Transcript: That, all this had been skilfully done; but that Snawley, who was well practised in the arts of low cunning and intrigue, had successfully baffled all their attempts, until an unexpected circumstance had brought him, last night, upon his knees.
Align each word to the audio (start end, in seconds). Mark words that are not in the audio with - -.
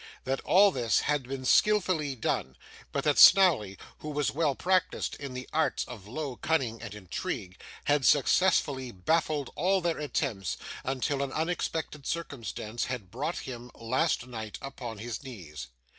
That, 0.23 0.39
all 0.41 0.71
this 0.71 1.01
had 1.01 1.27
been 1.27 1.45
skilfully 1.45 2.15
done; 2.15 2.57
but 2.91 3.03
that 3.03 3.19
Snawley, 3.19 3.77
who 3.99 4.09
was 4.09 4.31
well 4.31 4.55
practised 4.55 5.15
in 5.19 5.35
the 5.35 5.47
arts 5.53 5.83
of 5.83 6.07
low 6.07 6.37
cunning 6.37 6.81
and 6.81 6.95
intrigue, 6.95 7.59
had 7.83 8.03
successfully 8.03 8.89
baffled 8.89 9.51
all 9.55 9.79
their 9.79 9.99
attempts, 9.99 10.57
until 10.83 11.21
an 11.21 11.31
unexpected 11.31 12.07
circumstance 12.07 12.85
had 12.85 13.11
brought 13.11 13.41
him, 13.41 13.69
last 13.75 14.25
night, 14.25 14.57
upon 14.59 14.97
his 14.97 15.21
knees. 15.21 15.67